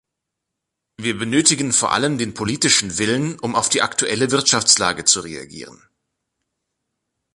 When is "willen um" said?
2.97-3.53